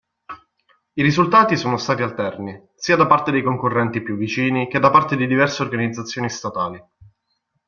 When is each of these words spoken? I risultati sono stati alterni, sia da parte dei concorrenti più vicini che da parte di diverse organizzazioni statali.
I 0.95 1.03
risultati 1.03 1.55
sono 1.55 1.77
stati 1.77 2.01
alterni, 2.01 2.59
sia 2.75 2.95
da 2.95 3.05
parte 3.05 3.29
dei 3.29 3.43
concorrenti 3.43 4.01
più 4.01 4.17
vicini 4.17 4.67
che 4.67 4.79
da 4.79 4.89
parte 4.89 5.15
di 5.15 5.27
diverse 5.27 5.61
organizzazioni 5.61 6.27
statali. 6.27 6.83